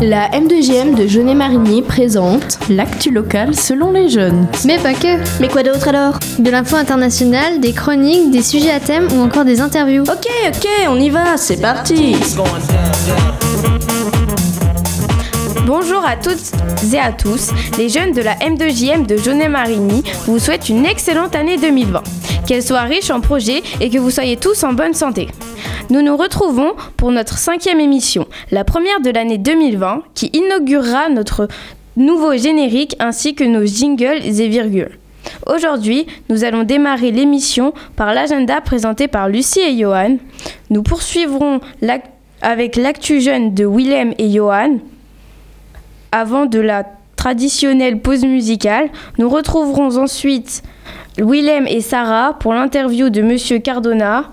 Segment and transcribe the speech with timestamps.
[0.00, 4.46] La M2GM de Jeunet Marigny présente l'actu local selon les jeunes.
[4.64, 5.18] Mais pas que.
[5.40, 6.18] Mais quoi d'autre alors?
[6.38, 10.02] De l'info internationale, des chroniques, des sujets à thème ou encore des interviews.
[10.02, 12.16] Ok, ok, on y va, c'est parti.
[15.66, 16.52] Bonjour à toutes
[16.92, 17.50] et à tous.
[17.78, 22.02] Les jeunes de la M2JM de Jeunet Marigny vous souhaitent une excellente année 2020.
[22.46, 25.28] Qu'elle soit riche en projets et que vous soyez tous en bonne santé.
[25.88, 31.46] Nous nous retrouvons pour notre cinquième émission, la première de l'année 2020, qui inaugurera notre
[31.96, 34.98] nouveau générique ainsi que nos jingles et virgules.
[35.46, 40.16] Aujourd'hui, nous allons démarrer l'émission par l'agenda présenté par Lucie et Johan.
[40.70, 41.60] Nous poursuivrons
[42.42, 44.78] avec l'actu jeune de Willem et Johan.
[46.10, 50.64] Avant de la traditionnelle pause musicale, nous retrouverons ensuite
[51.16, 54.30] Willem et Sarah pour l'interview de Monsieur Cardona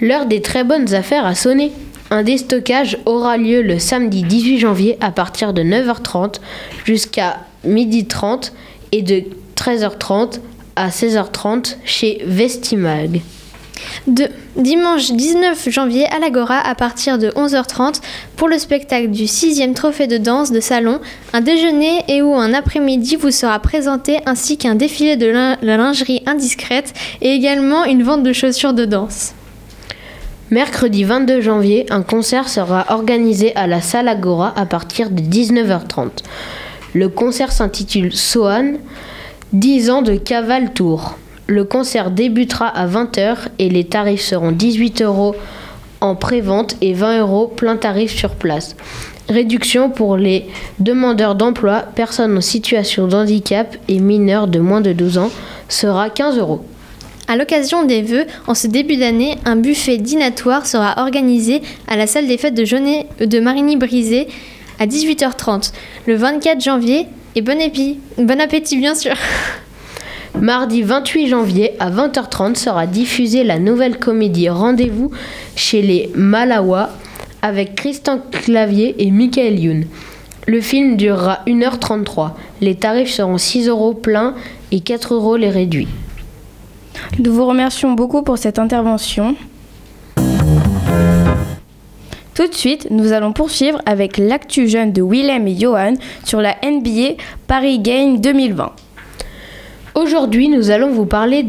[0.00, 1.72] L'heure des très bonnes affaires a sonné.
[2.12, 6.40] Un déstockage aura lieu le samedi 18 janvier à partir de 9h30
[6.84, 8.52] jusqu'à 12h30
[8.90, 9.22] et de
[9.56, 10.40] 13h30
[10.74, 13.22] à 16h30 chez Vestimag.
[14.56, 18.00] Dimanche 19 janvier à l'Agora à partir de 11h30
[18.36, 21.00] pour le spectacle du 6e trophée de danse de salon,
[21.32, 26.22] un déjeuner et ou un après-midi vous sera présenté ainsi qu'un défilé de la lingerie
[26.26, 29.34] indiscrète et également une vente de chaussures de danse.
[30.50, 36.08] Mercredi 22 janvier, un concert sera organisé à la salle Agora à partir de 19h30.
[36.92, 38.72] Le concert s'intitule Sohan,
[39.52, 41.16] 10 ans de Caval Tour.
[41.46, 45.36] Le concert débutera à 20h et les tarifs seront 18 euros
[46.00, 48.74] en pré-vente et 20 euros plein tarif sur place.
[49.28, 50.48] Réduction pour les
[50.80, 55.30] demandeurs d'emploi, personnes en situation de handicap et mineurs de moins de 12 ans
[55.68, 56.64] sera 15 euros.
[57.30, 62.08] À l'occasion des vœux, en ce début d'année, un buffet dînatoire sera organisé à la
[62.08, 64.26] salle des fêtes de, Jeunet, de Marigny-Brisé
[64.80, 65.70] à 18h30
[66.08, 67.56] le 24 janvier et bon,
[68.18, 69.14] bon appétit bien sûr
[70.40, 75.12] Mardi 28 janvier à 20h30 sera diffusée la nouvelle comédie Rendez-vous
[75.54, 76.90] chez les Malawa
[77.42, 79.84] avec Christian Clavier et Michael Youn.
[80.48, 82.32] Le film durera 1h33.
[82.60, 84.34] Les tarifs seront 6 euros plein
[84.72, 85.86] et 4 euros les réduits.
[87.18, 89.34] Nous vous remercions beaucoup pour cette intervention.
[92.34, 95.94] Tout de suite, nous allons poursuivre avec l'actu jeune de Willem et Johan
[96.24, 97.16] sur la NBA
[97.46, 98.72] Paris Game 2020.
[99.94, 101.44] Aujourd'hui, nous allons vous parler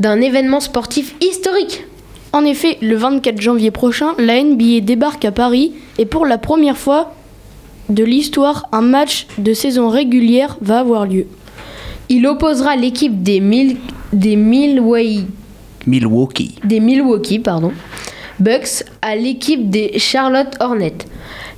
[0.00, 1.84] d'un événement sportif historique.
[2.32, 6.76] En effet, le 24 janvier prochain, la NBA débarque à Paris et pour la première
[6.76, 7.14] fois
[7.88, 11.26] de l'histoire, un match de saison régulière va avoir lieu.
[12.10, 13.40] Il opposera l'équipe des,
[14.12, 15.26] des Milwaukee,
[16.64, 17.72] des Milwaukee pardon,
[18.40, 21.06] Bucks à l'équipe des Charlotte Hornets.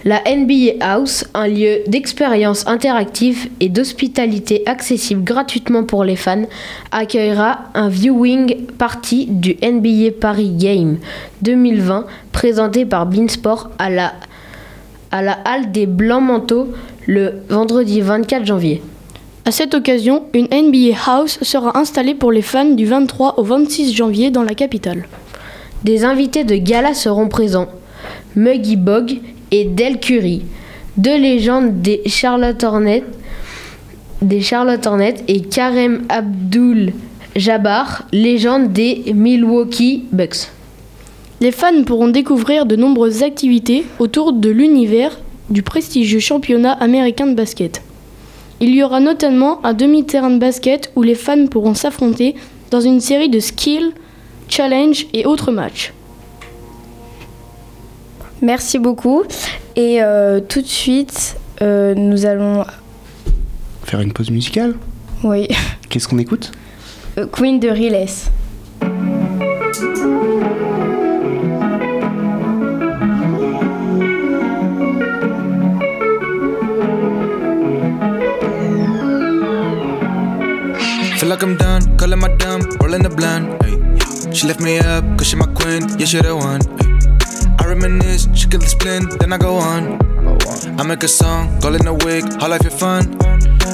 [0.05, 6.47] La NBA House, un lieu d'expérience interactive et d'hospitalité accessible gratuitement pour les fans,
[6.91, 10.99] accueillera un viewing party du NBA Paris Game
[11.43, 14.15] 2020 présenté par Beansport à la,
[15.11, 16.69] à la Halle des Blancs Manteaux
[17.07, 18.81] le vendredi 24 janvier.
[19.47, 23.95] À cette occasion, une NBA House sera installée pour les fans du 23 au 26
[23.95, 25.07] janvier dans la capitale.
[25.83, 27.69] Des invités de gala seront présents.
[28.37, 29.19] Muggy Bog
[29.51, 30.43] et Del Curry,
[30.99, 33.03] deux légendes des Charlotte Hornets,
[34.21, 36.93] des Charlotte Hornets et Karem Abdul
[37.35, 40.51] Jabbar, légende des Milwaukee Bucks.
[41.41, 47.35] Les fans pourront découvrir de nombreuses activités autour de l'univers du prestigieux championnat américain de
[47.35, 47.81] basket.
[48.61, 52.35] Il y aura notamment un demi-terrain de basket où les fans pourront s'affronter
[52.71, 53.93] dans une série de skills,
[54.49, 55.95] challenge et autres matchs.
[58.43, 59.23] Merci beaucoup.
[59.77, 62.65] Et euh, tout de suite, euh, nous allons.
[63.85, 64.75] Faire une pause musicale?
[65.25, 65.49] Oui.
[65.89, 66.53] Qu'est-ce qu'on écoute?
[67.19, 68.07] Euh, Queen de Riles.
[83.23, 84.33] Ay.
[84.33, 86.61] She left me up, cause she my queen, yeah, she the one.
[86.81, 86.91] Ay.
[87.59, 90.01] I reminisce, she kill the splint, then I go on.
[90.79, 93.17] I make a song, call in a wig, how life is fun.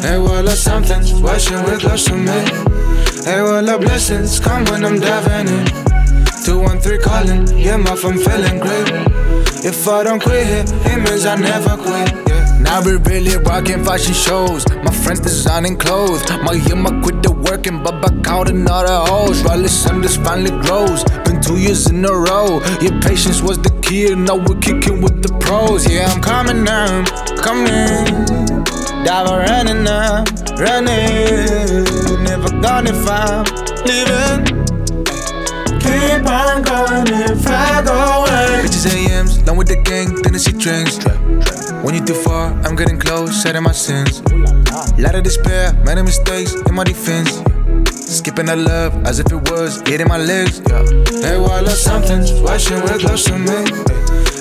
[0.02, 2.38] Hey, well, or something, watching with close to me.
[3.25, 5.66] Hey, well, our blessings come when I'm diving in.
[6.44, 8.88] 213 calling, yeah, my I'm feeling great.
[9.64, 12.25] If I don't quit here, it means I never quit.
[12.66, 14.68] Now we really rocking fashion shows.
[14.84, 16.28] My friends designing clothes.
[16.42, 19.42] My my quit the working, but back out another hoes.
[19.44, 21.04] Riley Sanders finally grows.
[21.24, 22.60] Been two years in a row.
[22.82, 25.88] Your patience was the key, and now we're kicking with the pros.
[25.90, 27.04] Yeah, I'm coming now,
[27.40, 28.04] coming.
[29.06, 30.26] Dive running up,
[30.58, 31.86] running.
[32.24, 33.44] Never gone if I'm
[33.86, 34.42] leaving.
[35.78, 38.66] Keep on going if I go away.
[38.66, 40.98] Bitches AMs, done with the gang, Tennessee trains.
[41.82, 44.20] When you too far, I'm getting close, shedding my sins.
[44.99, 47.43] Lot of despair, many mistakes in my defense.
[47.94, 50.58] Skipping the love as if it was hitting my legs.
[51.25, 53.58] Hey, while well, something's watching real close to me.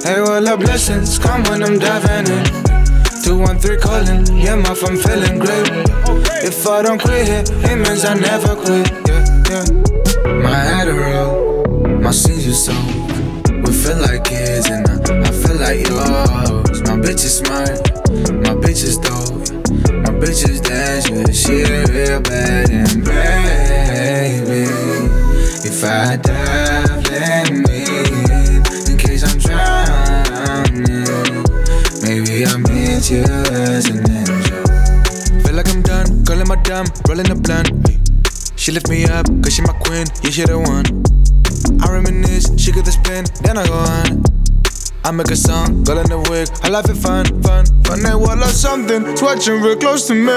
[0.04, 2.46] Hey, well, our blessings come when I'm diving in.
[3.24, 5.66] 213 calling, yeah, my I'm feeling great.
[6.46, 8.88] If I don't quit here, it means I never quit.
[9.08, 9.66] Yeah, yeah.
[10.44, 12.76] My Adderall, my senior soul.
[13.64, 16.25] We feel like kids and I, I feel like yours.
[17.06, 17.70] Bitch is smart,
[18.42, 19.46] my bitch is dope.
[20.02, 24.66] My bitch is dangerous, she a real bad and baby.
[25.70, 27.86] If I dive, let me
[28.90, 30.82] in, case I'm drowning.
[32.02, 33.22] Maybe I'll meet you
[33.54, 34.66] as an angel.
[35.46, 37.70] Feel like I'm done, calling my dumb, rolling the blunt.
[38.60, 40.86] She lift me up, cause she my queen, yeah, she the one.
[41.84, 44.35] I reminisce, she get the spin, then I go on.
[45.06, 48.00] I make a song, girl in the wig, I life is fun, fun, fun.
[48.04, 50.32] Hey, well, or something, it's watching real close to me.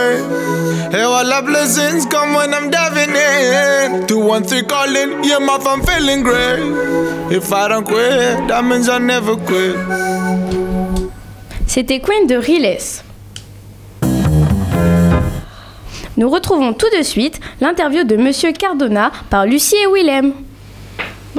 [0.93, 2.05] Hey, all our blessings?
[2.05, 4.06] Come when I'm diving in.
[4.06, 6.61] 213 calling, yeah, my I'm feeling great.
[7.35, 9.75] If I don't quit, that means I never quit.
[11.67, 13.03] C'était Queen de Riles.
[16.19, 20.35] Nous retrouvons tout de suite l'interview de Monsieur Cardona par Lucie et Willem.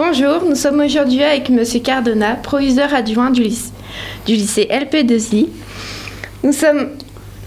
[0.02, 3.74] Bonjour, nous sommes aujourd'hui avec Monsieur Cardona, proviseur adjoint du lycée,
[4.26, 5.50] du lycée LP2I.
[6.42, 6.54] Nous,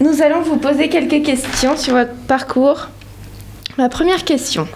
[0.01, 2.89] nous allons vous poser quelques questions sur votre parcours.
[3.79, 4.69] La première question.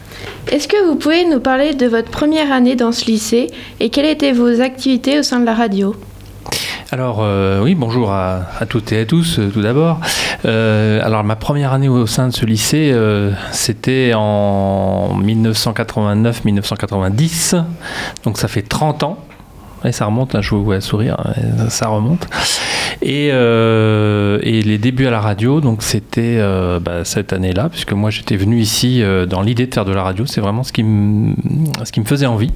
[0.50, 4.06] Est-ce que vous pouvez nous parler de votre première année dans ce lycée et quelles
[4.06, 5.94] étaient vos activités au sein de la radio?
[6.92, 9.98] Alors euh, oui, bonjour à, toutes et à tous euh, tout d'abord.
[10.44, 12.96] Euh, alors ma première année au sein de ce lycée,
[13.50, 17.64] c'était en 1989-1990,
[18.22, 19.18] donc ça fait 30 ans.
[19.84, 22.28] Et ça remonte, là je vous vois sourire, euh, ça remonte.
[23.02, 26.40] Et, les débuts à la radio, donc c'était
[26.80, 30.24] bah, cette année-là, puisque moi j'étais venu ici dans l'idée de faire de la radio,
[30.24, 30.84] c'est vraiment ce qui,
[31.84, 32.52] ce qui me faisait envie.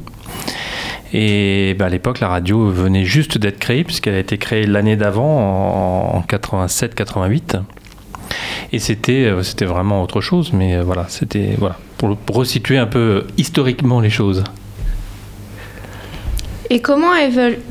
[1.12, 4.96] Et bah, à l'époque, la radio venait juste d'être créée, puisqu'elle a été créée l'année
[4.96, 7.60] d'avant, en, en 87-88.
[8.72, 12.78] Et c'était, euh, c'était vraiment autre chose, mais euh, voilà, c'était voilà, pour, pour resituer
[12.78, 14.44] un peu euh, historiquement les choses.
[16.70, 17.10] Et comment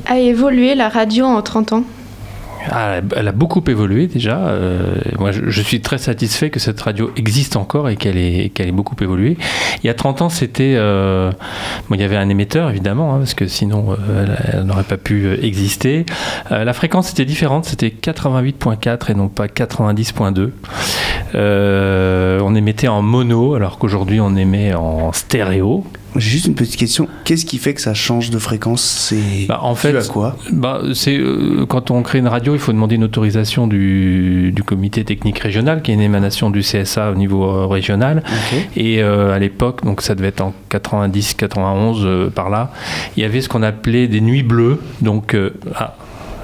[0.08, 1.84] a évolué la radio en 30 ans?
[2.70, 4.38] Ah, elle a- beaucoup évolué déjà.
[4.48, 8.96] Euh, moi, je, suis très satisfait que cette radio existe encore et qu'elle ait, beaucoup
[9.01, 9.38] évolué.
[9.84, 10.75] Il y a 30 ans, c'était.
[10.78, 11.32] euh,
[11.89, 14.84] bon, il y avait un émetteur, évidemment, hein, parce que sinon, euh, elle, elle n'aurait
[14.84, 16.06] pas pu exister.
[16.50, 20.51] La fréquence était différente, c'était 88.4 et non pas 90.2.
[21.36, 25.83] Euh, on émettait en mono, alors qu'aujourd'hui, on émet en stéréo.
[26.15, 27.07] J'ai juste une petite question.
[27.24, 28.81] Qu'est-ce qui fait que ça change de fréquence?
[28.81, 30.36] C'est Bah, en fait, à quoi?
[30.51, 34.63] bah, c'est euh, quand on crée une radio, il faut demander une autorisation du, du
[34.63, 38.24] comité technique régional, qui est une émanation du CSA au niveau euh, régional.
[38.75, 42.71] Et euh, à l'époque, donc ça devait être en 90-91 euh, par là,
[43.15, 44.79] il y avait ce qu'on appelait des nuits bleues.
[45.01, 45.38] Donc
[45.75, 45.95] ah,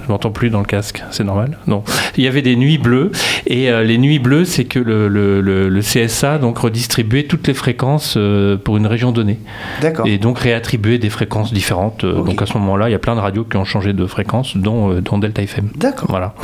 [0.05, 1.57] je m'entends plus dans le casque, c'est normal.
[1.67, 1.83] Non,
[2.17, 3.11] il y avait des nuits bleues
[3.47, 7.47] et euh, les nuits bleues, c'est que le, le- le- le CSA donc redistribuait toutes
[7.47, 9.39] les fréquences euh, pour une région donnée
[9.81, 10.05] D'accord.
[10.07, 12.03] et donc réattribuait des fréquences différentes.
[12.03, 12.21] Euh.
[12.23, 14.57] Donc à ce moment-là, il y a plein de radios qui ont changé de fréquence,
[14.57, 15.69] dont, dont Delta FM.
[15.75, 16.07] D'accord.
[16.09, 16.35] Voilà.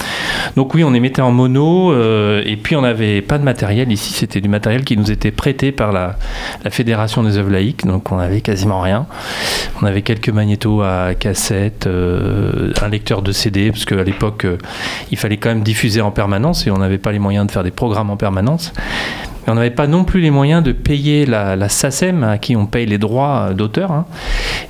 [0.56, 4.13] Donc oui, on émettait en mono et puis on n'avait pas de matériel ici.
[4.13, 6.18] C'était du matériel qui nous était prêté par la,
[6.63, 7.86] la Fédération des œuvres laïques.
[7.86, 9.06] Donc on avait quasiment rien.
[9.82, 14.58] On avait quelques magnétos à cassette, un lecteur de CD parce qu'à l'époque euh,
[15.12, 17.63] il fallait quand même diffuser en permanence et on n'avait pas les moyens de faire
[17.63, 18.74] des programmes en permanence.
[19.45, 22.55] Mais on n'avait pas non plus les moyens de payer la, la SACEM à qui
[22.55, 23.91] on paye les droits d'auteur.
[23.91, 24.05] hein.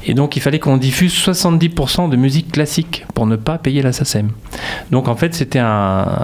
[0.06, 3.92] Et donc il fallait qu'on diffuse 70% de musique classique pour ne pas payer la
[3.92, 4.30] SACEM.
[4.92, 5.68] Donc en fait c'était un,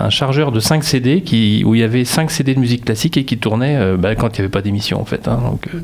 [0.05, 3.17] un chargeur de 5 CD qui, où il y avait 5 CD de musique classique
[3.17, 5.27] et qui tournait euh, bah, quand il n'y avait pas d'émission en fait.
[5.27, 5.39] hein.
[5.43, 5.79] donc, euh,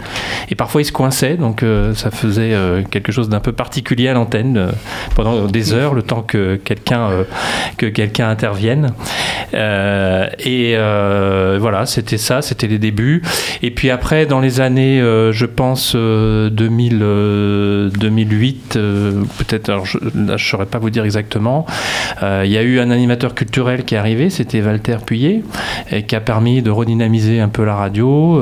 [0.50, 2.54] et parfois il se coinçait donc euh, ça faisait
[2.92, 4.70] quelque chose d'un peu particulier à l'antenne
[5.16, 7.10] pendant des heures le temps que quelqu'un
[7.78, 8.92] que quelqu'un intervienne.
[9.54, 10.76] Et
[11.60, 13.22] voilà, c'était ça, c'était les débuts.
[13.64, 19.70] Et puis après, dans les années, euh, je pense, euh, 2000, euh, 2008, euh, peut-être,
[19.70, 21.66] alors je, ne saurais pas vous dire exactement,
[22.22, 25.44] il y a eu un animateur culturel qui est arrivé, c'était Walter Puyer,
[25.92, 28.42] et qui a permis de redynamiser un peu la radio.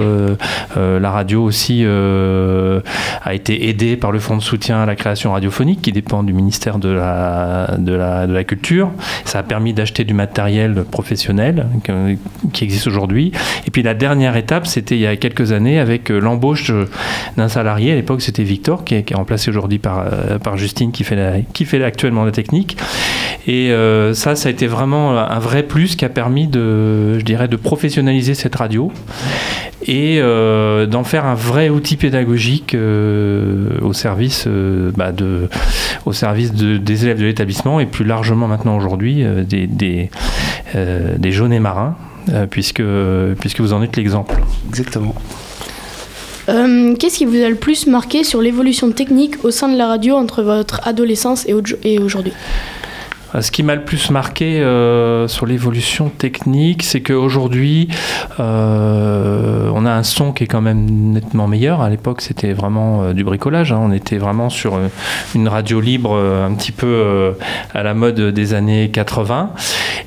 [0.76, 5.82] La radio aussi a été aidée par le fonds de soutien à la création radiophonique
[5.82, 8.92] qui dépend du ministère de la, de la, de la Culture.
[9.26, 12.16] Ça a permis d'acheter du matériel professionnel que-
[12.54, 13.32] qui existe aujourd'hui.
[13.68, 16.90] Et puis la dernière étape, c'était il y a quelques années avec euh, l'embauche euh,
[17.38, 17.92] d'un salarié.
[17.92, 22.32] À l'époque, c'était Victor, qui est, remplacé aujourd'hui par, euh, Justine, qui fait, actuellement la
[22.32, 22.78] technique.
[23.48, 23.72] Et
[24.14, 27.56] ça, ça a été vraiment un vrai plus qui a permis de, je dirais, de
[27.56, 28.92] professionnaliser cette radio
[29.88, 34.48] et d'en faire un vrai outil pédagogique euh, au service,
[34.96, 35.50] bah, de,
[36.06, 40.10] au service de- des élèves de l'établissement et plus largement maintenant aujourd'hui des, des,
[40.76, 42.11] des jaunets marins, euh,
[42.50, 42.84] puisque,
[43.40, 44.36] puisque vous en êtes l'exemple.
[44.70, 45.16] Exactement.
[46.50, 49.88] Euh, Qu'est-ce qui vous a le plus marqué sur l'évolution technique au sein de la
[49.88, 52.34] radio entre votre adolescence et au- et aujourd'hui?
[52.34, 52.91] Euh,
[53.40, 57.88] Ce qui m'a le plus marqué euh, sur l'évolution technique, c'est qu'aujourd'hui,
[58.42, 61.82] euh, on a un son qui est quand même nettement meilleur.
[61.82, 63.72] À l'époque, c'était vraiment euh, du bricolage.
[63.72, 63.80] hein.
[63.82, 64.90] On était vraiment sur euh,
[65.34, 67.32] une radio libre, euh, un petit peu euh,
[67.74, 69.52] à la mode des années 80.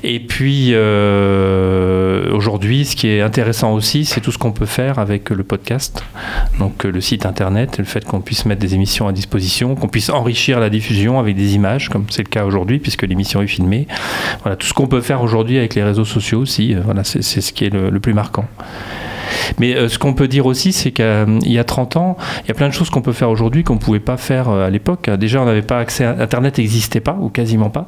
[0.03, 4.99] Et puis, euh, aujourd'hui, ce qui est intéressant aussi, c'est tout ce qu'on peut faire
[4.99, 6.03] avec le podcast.
[6.59, 9.87] Donc, euh, le site internet, le fait qu'on puisse mettre des émissions à disposition, qu'on
[9.87, 13.47] puisse enrichir la diffusion avec des images, comme c'est le cas aujourd'hui, puisque l'émission est
[13.47, 13.87] filmée.
[14.43, 17.53] Voilà, tout ce qu'on peut faire aujourd'hui avec les réseaux sociaux aussi, euh, c'est ce
[17.53, 18.45] qui est le plus marquant.
[19.59, 22.51] Mais euh, ce qu'on peut dire aussi, c'est qu'il y a 30 ans, il y
[22.51, 24.69] a plein de choses qu'on peut faire aujourd'hui qu'on ne pouvait pas faire euh, à
[24.69, 25.09] l'époque.
[25.09, 27.87] Déjà, on n'avait pas accès à Internet, n'existait pas, ou quasiment pas.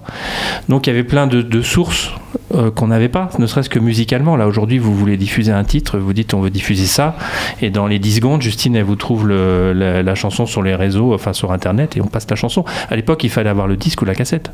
[0.70, 2.12] Donc il y avait plein de, de sources
[2.56, 4.36] euh, qu'on n'avait pas, ne serait-ce que musicalement.
[4.38, 7.16] Là, aujourd'hui, vous voulez diffuser un titre, vous dites on veut diffuser ça,
[7.62, 10.76] et dans les 10 secondes, Justine, elle vous trouve le- la, la chanson sur les
[10.76, 12.64] réseaux, enfin sur Internet, et on passe la chanson.
[12.90, 14.52] À l'époque, il fallait avoir le disque ou la cassette.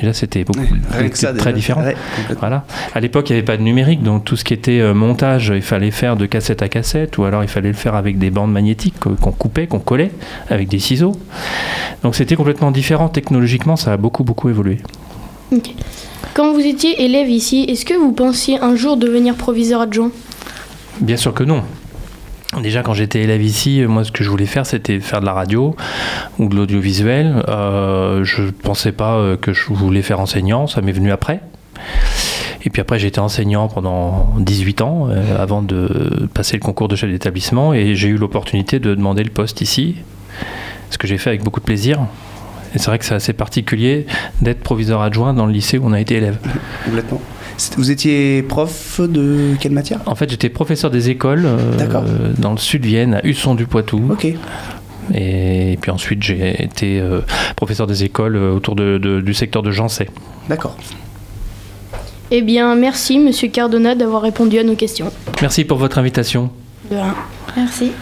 [0.00, 0.64] Déjà, c'était beaucoup
[1.14, 1.52] ça, très déjà.
[1.52, 1.82] différent.
[1.82, 1.96] Ouais.
[2.38, 2.64] Voilà.
[2.94, 5.62] À l'époque, il n'y avait pas de numérique, donc tout ce qui était montage, il
[5.62, 8.52] fallait faire de cassette à cassette, ou alors il fallait le faire avec des bandes
[8.52, 10.10] magnétiques que- qu'on coupait, qu'on collait,
[10.50, 11.12] avec des ciseaux.
[12.02, 13.08] Donc c'était complètement différent.
[13.08, 14.78] Technologiquement, ça a beaucoup, beaucoup évolué.
[16.34, 20.10] Quand vous étiez élève ici, est-ce que vous pensiez un jour devenir proviseur adjoint?
[21.00, 21.62] Bien sûr que non.
[22.62, 25.32] Déjà, quand j'étais élève ici, moi, ce que je voulais faire, c'était faire de la
[25.34, 25.76] radio
[26.38, 27.42] ou de l'audiovisuel.
[27.48, 31.40] Euh, je ne pensais pas euh, que je voulais faire enseignant, ça m'est venu après.
[32.64, 36.88] Et puis après, j'ai été enseignant pendant 18 ans euh, avant de passer le concours
[36.88, 39.96] de chef d'établissement et j'ai eu l'opportunité de demander le poste ici,
[40.90, 42.00] ce que j'ai fait avec beaucoup de plaisir.
[42.74, 44.06] Et c'est vrai que c'est assez particulier
[44.42, 46.36] d'être proviseur adjoint dans le lycée où on a été élève.
[46.84, 47.20] Complètement.
[47.76, 50.00] Vous étiez prof de quelle matière?
[50.06, 53.66] En fait, j'étais professeur des écoles euh, dans le sud de Vienne, à Husson du
[53.66, 54.02] Poitou.
[54.10, 54.26] Ok.
[55.14, 57.20] Et puis ensuite, j'ai été euh,
[57.56, 60.08] professeur des écoles autour de- de- du secteur de Jancet.
[60.48, 60.76] D'accord.
[62.30, 65.10] Eh bien, merci Monsieur Cardona d'avoir répondu à nos questions.
[65.40, 66.50] Merci pour votre invitation.
[66.90, 67.14] De rien.
[67.56, 67.92] Merci.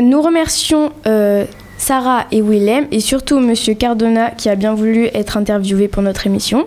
[0.00, 1.44] Nous remercions euh,
[1.76, 6.26] Sarah et Willem et surtout Monsieur Cardona qui a bien voulu être interviewé pour notre
[6.26, 6.66] émission.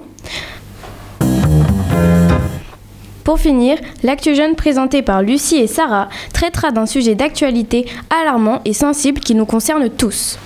[3.23, 7.85] Pour finir, l'actu jeune présenté par Lucie et Sarah traitera d'un sujet d'actualité
[8.21, 10.39] alarmant et sensible qui nous concerne tous.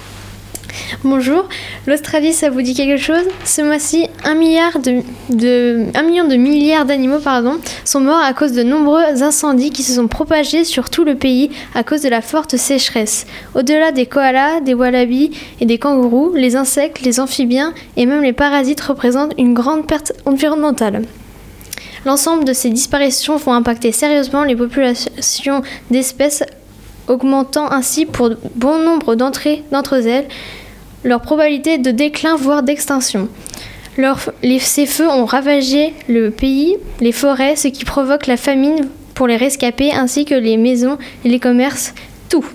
[1.04, 1.48] Bonjour,
[1.86, 3.26] l'Australie, ça vous dit quelque chose?
[3.46, 9.70] Ce mois-ci, un, million de milliards d'animaux pardon, sont morts à cause de nombreux incendies
[9.70, 13.26] qui se sont propagés sur tout le pays à cause de la forte sécheresse.
[13.56, 18.34] Au-delà des koalas, des wallabies et des kangourous, les insectes, les amphibiens et même les
[18.34, 21.04] parasites représentent une grande perte environnementale.
[22.06, 25.62] L'ensemble de ces disparitions vont impacter sérieusement les populations
[25.92, 26.44] d'espèces,
[27.08, 30.28] augmentant ainsi pour bon nombre d'entre elles
[31.04, 33.30] leur probabilité de déclin voire d'extinction.
[34.60, 39.38] Ces feux ont ravagé le pays, les forêts, ce qui provoque la famine pour les
[39.38, 41.94] rescapés ainsi que les maisons et les commerces,
[42.30, 42.46] tout.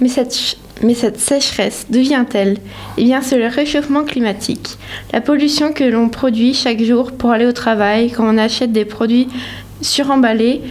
[0.00, 2.58] Mais cette, mais cette sécheresse, d'où vient-elle
[2.96, 4.78] Eh bien, c'est le réchauffement climatique.
[5.12, 8.84] La pollution que l'on produit chaque jour pour aller au travail, quand on achète des
[8.84, 9.26] produits
[9.80, 10.62] suremballés,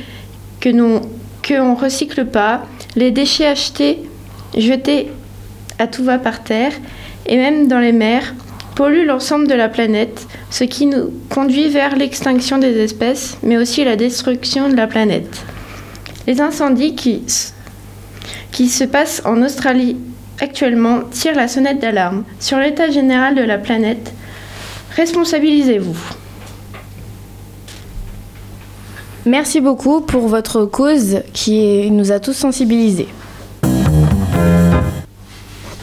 [0.61, 1.01] que l'on
[1.41, 2.65] que recycle pas,
[2.95, 3.99] les déchets achetés,
[4.55, 5.07] jetés
[5.79, 6.73] à tout va par terre,
[7.25, 8.33] et même dans les mers,
[8.75, 13.83] polluent l'ensemble de la planète, ce qui nous conduit vers l'extinction des espèces, mais aussi
[13.83, 15.43] la destruction de la planète.
[16.27, 17.23] Les incendies qui
[18.51, 19.97] qui se passe en Australie
[20.39, 24.13] actuellement tire la sonnette d'alarme sur l'état général de la planète.
[24.95, 25.97] Responsabilisez-vous.
[29.25, 33.09] Merci beaucoup pour votre cause qui nous a tous sensibilisés.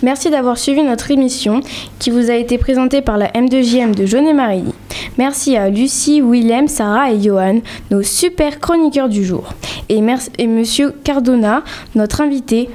[0.05, 1.63] Merci d'avoir suivi notre émission
[1.99, 4.65] qui vous a été présentée par la M2JM de Jaune et Marie.
[5.17, 9.55] Merci à Lucie, Willem, Sarah et Johan, nos super chroniqueurs du jour.
[9.89, 11.63] Et, merci, et Monsieur Cardona,
[11.95, 12.69] notre invité.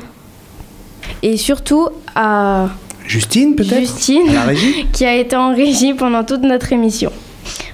[1.21, 2.69] Et surtout à
[3.05, 3.81] Justine, peut-être?
[3.81, 4.88] Justine, La régie?
[4.91, 7.12] qui a été en régie pendant toute notre émission.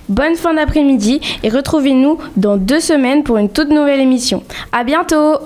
[0.10, 4.44] Bonne fin d'après-midi et retrouvez-nous dans deux semaines pour une toute nouvelle émission.
[4.74, 5.38] À bientôt!